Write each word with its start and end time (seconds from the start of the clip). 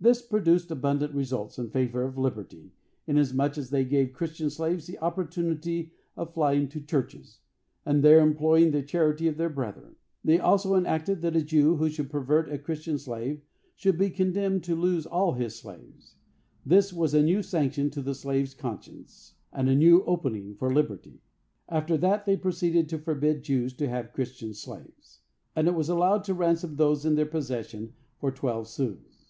This 0.00 0.22
produced 0.22 0.70
abundant 0.70 1.12
results 1.12 1.58
in 1.58 1.70
favor 1.70 2.04
of 2.04 2.16
liberty, 2.16 2.70
inasmuch 3.08 3.58
as 3.58 3.70
they 3.70 3.84
gave 3.84 4.12
Christian 4.12 4.48
slaves 4.48 4.86
the 4.86 4.96
opportunity 5.00 5.90
of 6.16 6.32
flying 6.34 6.68
to 6.68 6.80
churches, 6.80 7.40
and 7.84 8.00
there 8.04 8.20
imploring 8.20 8.70
the 8.70 8.84
charity 8.84 9.26
of 9.26 9.36
their 9.36 9.48
brethren. 9.50 9.96
They 10.22 10.38
also 10.38 10.76
enacted 10.76 11.20
that 11.22 11.34
a 11.34 11.42
Jew 11.42 11.78
who 11.78 11.88
should 11.90 12.10
pervert 12.10 12.48
a 12.48 12.58
Christian 12.60 12.96
slave 12.96 13.40
should 13.74 13.98
be 13.98 14.08
condemned 14.08 14.62
to 14.64 14.76
lose 14.76 15.04
all 15.04 15.32
his 15.32 15.56
slaves. 15.58 16.14
This 16.64 16.92
was 16.92 17.12
a 17.12 17.20
new 17.24 17.42
sanction 17.42 17.90
to 17.90 18.00
the 18.00 18.14
slave's 18.14 18.54
conscience, 18.54 19.34
and 19.52 19.68
a 19.68 19.74
new 19.74 20.04
opening 20.04 20.54
for 20.54 20.72
liberty. 20.72 21.22
After 21.68 21.96
that, 21.96 22.24
they 22.24 22.36
proceeded 22.36 22.88
to 22.90 22.98
forbid 22.98 23.42
Jews 23.42 23.72
to 23.74 23.88
have 23.88 24.12
Christian 24.12 24.54
slaves, 24.54 25.22
and 25.56 25.66
it 25.66 25.74
was 25.74 25.88
allowed 25.88 26.22
to 26.22 26.34
ransom 26.34 26.76
those 26.76 27.04
in 27.04 27.16
their 27.16 27.26
possession 27.26 27.94
for 28.20 28.30
twelve 28.30 28.68
sous. 28.68 29.24